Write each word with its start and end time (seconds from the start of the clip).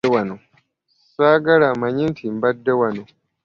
Ssaagala 1.03 1.65
amanye 1.73 2.03
nti 2.11 2.23
mbadde 2.35 2.73
wano. 2.79 3.03